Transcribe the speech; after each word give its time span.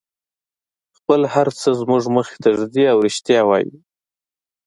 خپل 0.97 1.21
هر 1.33 1.47
څه 1.59 1.69
زموږ 1.79 2.03
مخې 2.15 2.37
ته 2.43 2.49
ږدي 2.59 2.83
او 2.91 2.97
رښتیا 3.05 3.41
وایي. 3.45 3.71